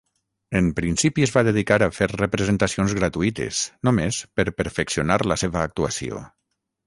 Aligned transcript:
En 0.59 0.69
principi 0.77 1.25
es 1.25 1.33
va 1.35 1.43
dedicar 1.47 1.77
a 1.85 1.89
fer 1.97 2.07
representacions 2.13 2.95
gratuïtes, 3.01 3.61
només 3.89 4.21
per 4.39 4.47
perfeccionar 4.63 5.21
la 5.33 5.37
seva 5.45 5.63
actuació. 5.69 6.25